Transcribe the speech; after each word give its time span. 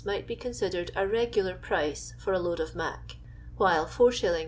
might 0.03 0.25
be 0.25 0.35
considered 0.35 0.89
a 0.95 1.07
regular 1.07 1.53
price 1.53 2.15
for 2.17 2.33
a 2.33 2.39
load 2.39 2.59
of" 2.59 2.75
mac," 2.75 3.17
while 3.57 3.85
is. 3.85 4.25